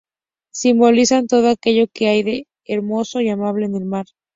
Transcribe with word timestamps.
Simbolizan 0.51 1.27
todo 1.27 1.51
aquello 1.51 1.85
que 1.93 2.09
hay 2.09 2.23
de 2.23 2.47
hermoso 2.65 3.21
y 3.21 3.29
amable 3.29 3.67
en 3.67 3.75
el 3.75 3.85
mar. 3.85 4.07